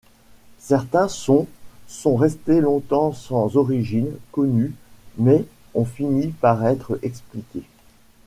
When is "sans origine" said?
3.13-4.09